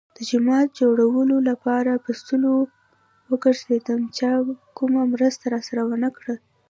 د 0.17 0.19
جماعت 0.31 0.69
جوړولو 0.79 1.35
لپاره 1.49 1.91
په 2.05 2.11
سلو 2.23 2.53
وگرځېدم. 3.31 4.01
چا 4.17 4.31
کومه 4.77 5.01
مرسته 5.13 5.45
راسره 5.53 5.81
ونه 5.89 6.09
کړه. 6.17 6.35